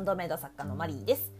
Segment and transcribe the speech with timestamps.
[0.00, 1.39] ンドメイド作家のマリーです。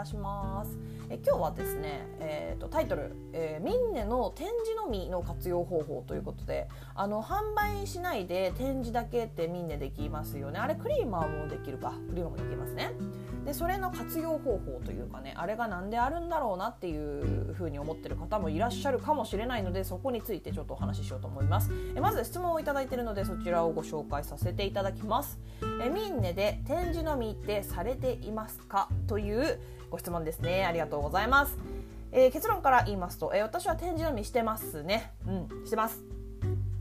[0.00, 0.78] たします。
[1.10, 10.58] え今日はですね、えーと、タイトル、えー、ミンネの展示のみの活用方法ということであの販売しないで展示だけってミンネできますよね。
[10.58, 11.92] あれクリーマーもできるか。
[12.08, 12.92] クリーマーもできますね。
[13.44, 21.70] でそれの活用方法というかねあれが何であるんだろうなっていうふうに思ってる方もいらっしゃるかもしれないのでそこについてちょっとお話ししようと思います。
[21.96, 25.40] えまず質問をいただいてるのでそちらをご紹介させていただきます。
[25.82, 28.88] えミンネで展示のみってされていますか？
[29.06, 29.58] という
[29.90, 30.64] ご質問ですね。
[30.64, 31.58] ありがとうございます、
[32.12, 35.12] えー、結論から言いますと、えー、私は展示のみしてますね。
[35.26, 36.02] うんしてます。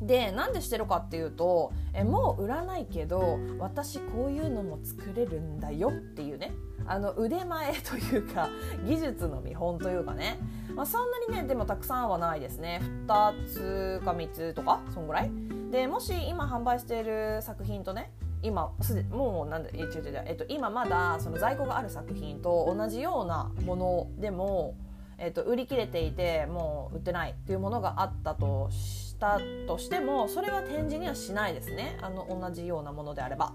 [0.01, 6.51] でなんでしてるかっていうとえもう売らないけど私こういうのも作れるんだよっていうね。
[6.87, 8.49] あの腕前というか
[8.87, 10.39] 技術の見本というかね、
[10.75, 12.81] まあ、そんなにねでもたくさんはないですね。
[13.05, 15.31] 2つか3つとかそんぐらい。
[15.71, 24.75] でもし今販売している作品とね今すでもうなんで違う違う違う、えっと、今まだその在庫がある作品と同じようなものでも、
[25.17, 33.53] えっと、売り切れていてもう売ってないっていうものがあったとしたとしてもそれは展示にはしないですねあの同じようなものであれば。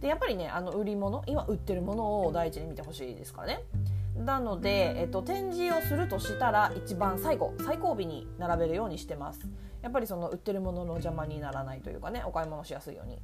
[0.00, 3.62] でやっぱりねあの売り物今売ってるものを第一に見てほしいですからね。
[4.16, 9.40] なので、えっと、展示をするとしたら一番最後最後尾に並べるようにしてます
[9.80, 13.18] やっぱりその売ってるものの邪魔にならないというかねお買い物しやすいように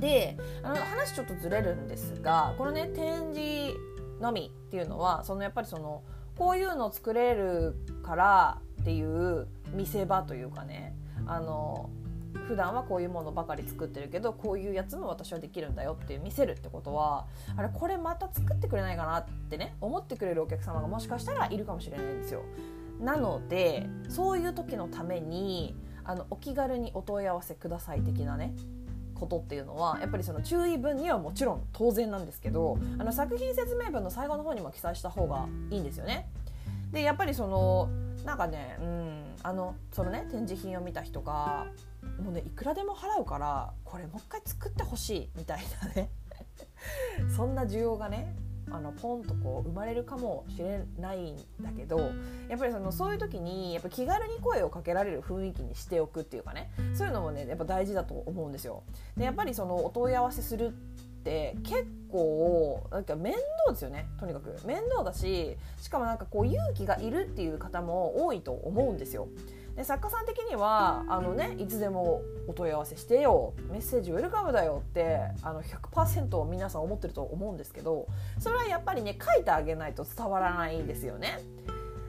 [0.00, 3.74] であの話ちょっとずれるんですがこのね展示
[4.20, 6.02] のみっていうのはそのやっぱりその
[6.36, 10.94] こういうの作れるからっていう見せ場というかね
[11.26, 11.90] あの
[12.46, 22.42] 普段はこういうものばかり作ってるけどこういうやつも私はできるんだよっていう見せるってことはあれこれまた作ってくれないかなってね思ってくれるお客様がもしかしたらいるかもしれないんですよ。
[23.00, 25.74] なのでそういう時のために
[26.04, 28.54] あのお気軽にお問い合わせください的なね
[29.16, 36.28] ことっていうのはやっぱりその注意文にはもちろん当然なんですけどあの作品説明文の最後の方にも記載した方がいいんですよね。
[36.92, 37.88] でやっぱりその
[38.24, 41.66] なんかね、うん、あのそのね展示品を見た人が
[42.22, 46.10] もうねいくらでも払うからこれもう一回作ってほしいみたいなね
[47.36, 48.34] そんな需要がね
[48.70, 52.12] あのポンとこう生まれるかもしれないんだけど
[52.48, 58.82] やっぱりそのそういう時にやっぱ気軽に声をかけられる雰囲気にしておくっていうかねそういうのもねやっぱ大事だと思うんですよ。
[59.16, 60.70] でやっぱりそのお問い合わせするっ
[61.22, 69.28] て結構なんか面倒ですよねとにかく面倒だししかもなんかこう勇気がいるっていう方も多いと思うんですよ。
[69.76, 78.06] で作家さん的にはあの、ね、いつでもお問い合わせしてよメッセージウェルカムだよってあの100%皆さん思ってると思うんですけど
[78.38, 81.40] それはやっぱりね書いてあげないと伝わらないんですよね。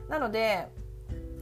[0.08, 0.68] なので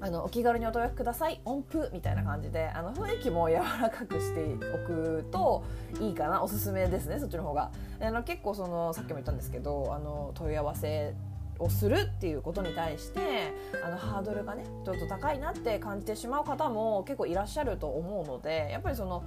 [0.01, 4.43] あのお気軽にお問い合わせください音符みたいな感じであの雰囲気も柔らかくして
[4.73, 5.63] おくと
[6.01, 7.71] いいかなおすすめですねそっちの方が
[8.01, 11.15] あの結構そのさっきも言ったんですけどあの問い合わせ
[11.59, 19.23] をするっていうことに対してあのハードルがねちょっと高いなって感じてしまう方も結構いらっしゃると思うのでやっぱりその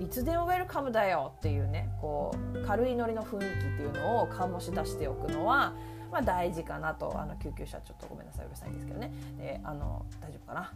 [0.00, 5.74] いつでもウェルカムだよっていうねこう軽いノリの雰囲気っていうのを醸し出しておくのは、
[6.10, 10.72] まあ、大事かなとあの救急車ちょっとごめんなさいうるさいんですけどねであの大丈夫かな？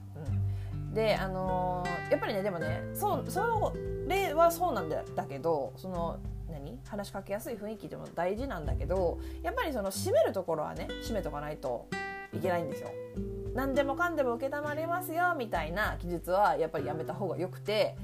[0.75, 3.73] うん、であの、やっぱりねでもねそうそ
[4.09, 6.19] れはそうなんだけどその
[6.67, 11.89] 何話しかけやすい雰囲気でも大事なんだけどやっぱりその閉めるところはね閉めとかないと
[12.33, 12.91] いけないんですよ。
[13.55, 17.97] 何でもかんでも承りますよみたいな記述はやっぱりやめた方がよくて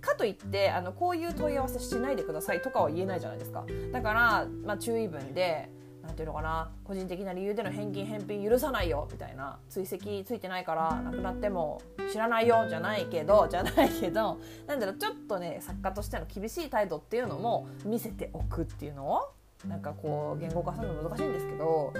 [0.00, 5.70] かといってあのこういう問い合わせしないでくださいとかは言えないじゃないですかだから、まあ、注意文で
[6.10, 11.80] なんていうのかな個人的な理由での返金返品許さないよみたいな追跡ついてないからなくなっても
[12.10, 19.20] 知らないよじゃないけどじゃないけどなんだろうちょっとね作家としての厳しい態度っていうのも見せておくっていうのを
[19.68, 21.92] なんかこう言語化するの難しいんですけど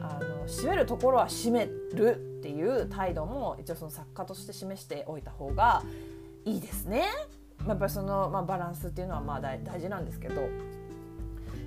[0.00, 5.82] あの閉めるところは閉めるっていう態度も一応その作家として示しておいた方が
[6.46, 7.04] いいですね。
[7.68, 10.48] やっぱりその、まあ、バランスっていうのはまあ大事なんですけど。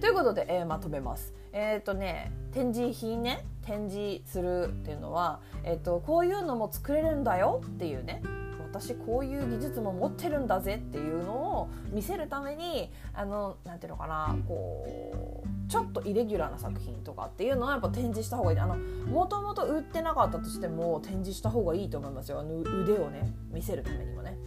[0.04, 1.34] ということで、えー、まとめます。
[1.54, 8.22] えっ、ー、とね展示品ね展示するっていうのは、えーと、こういうのも作れるんだよっていうね
[8.70, 18.60] 私こういう技術も持ってるんだぜっていうのを見せるためにあのなんていうのかなこうちょっとイレギュラーな作品とかっていうのはやっぱ展示した方がいい。
[18.60, 22.42] あのもともと売ってなかったとしても展示した方がいいと思いますよ。
[22.42, 24.38] あの腕をね見せるためにもね。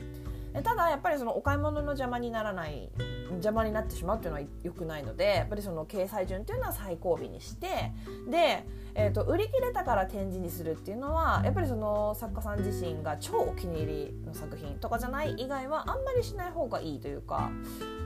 [0.62, 2.91] ただやっぱりそのお買い物の邪魔にならない
[3.34, 7.93] 邪魔になってしまうっていうのは良くないのでやっぱりその掲載順っていうのは最後尾にして
[8.28, 8.64] で、
[8.94, 17.50] えーと、売り切れたから展示にするっていうのはやっぱりその作家さん自身が超お気に入りの作品とかじゃない以外はあんまりしない方がいいというか、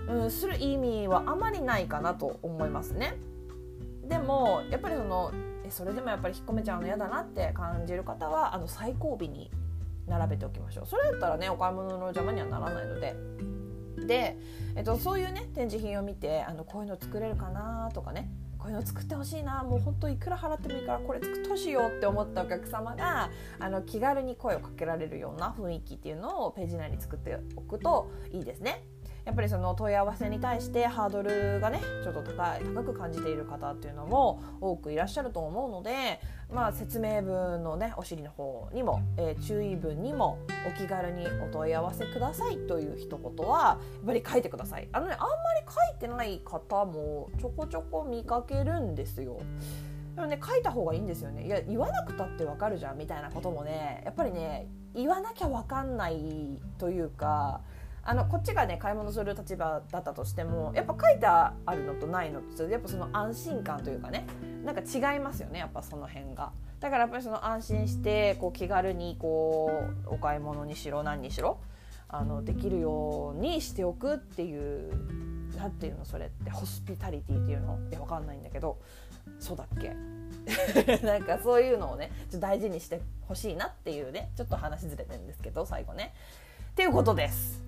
[0.09, 3.17] うん、する意味はあまりないかなと思いますね。
[4.09, 5.33] でもやっぱりその
[5.69, 9.51] それでもやっぱり引っ込めちゃうの嫌だなって感じる方はあの最後尾に
[10.09, 13.15] 並べておきましょうそれだったらねお買い物の邪魔にはならないので
[14.07, 14.37] で、
[14.77, 28.85] えっと、そういうね展示品を見てあのこういうの作れるかなとかねこういうの作ってほしいなもうほんといくら払ってもいいからこれ作ってほしいよって思ったお客様があの気軽に声をかけられるような雰囲気っていうのをページ内に作っておくといいですね。
[29.25, 36.21] やっぱりその問い合わせに対してハードルがねちょっと高い高く感じている方っていうのも多くいらっしゃると思うので、
[36.53, 49.41] まあ、説明文のねお尻の方にも、えー、注意文にもお気軽にお問い合わせくださいという一言はやっぱり書いてくださいあのねあんまり書いてない方もちょこちょこ見かけるんですよ。
[50.15, 57.61] でもね書いた方がいいんですよねいや言わなくたってわかるじゃんみたいなこともねやっぱりね言わなきゃわかんないというか
[58.03, 64.27] あのこっちがね買い物する立場だったとしてもやっぱ書いてあるのとないのとやっぱその安心感というかね
[64.65, 66.53] なんか違いますよねやっぱその辺が。
[66.81, 69.71] だからやっぱりその安心してこう気軽にこ
[70.07, 71.59] うお買い物にしろ何にしろ
[72.09, 74.91] あのできるようにしておくっていう
[75.59, 77.79] 何ていうのそれってホスピタリティっていうの？
[77.91, 78.79] いや分かんないんだけど
[79.39, 79.95] そうだっけ？
[81.05, 86.15] なんかそういうのをねちょ大事にしてほしいなっていうねちょっと話ずれてるんですけど最後ね。
[86.71, 87.63] っていうことです。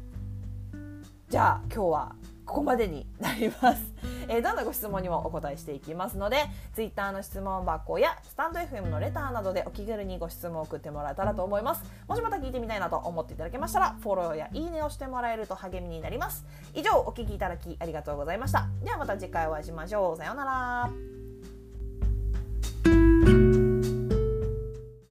[1.32, 2.14] じゃあ今日は
[2.44, 3.82] ここまでになります、
[4.28, 6.44] えー、どんなご質問にもお答えしていきますので
[6.74, 11.90] Twitter の質問箱やスタンド FM のレターなどでお気軽にご質問を送ってもらえたらと思います。
[12.06, 16.44] もしまた聞いてみたいなと思っていただけましたらフォローやいいねをしてもらえると励みになります。
[16.74, 18.68] 以上お聴きいただきありがとうございました。
[18.84, 20.16] ではまた次回お会いしましょう。
[20.18, 21.21] さようなら。